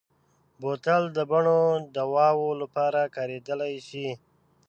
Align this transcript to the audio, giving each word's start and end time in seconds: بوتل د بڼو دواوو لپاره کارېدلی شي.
بوتل 0.61 1.03
د 1.17 1.19
بڼو 1.31 1.61
دواوو 1.95 2.47
لپاره 2.61 3.01
کارېدلی 3.15 3.75
شي. 3.87 4.07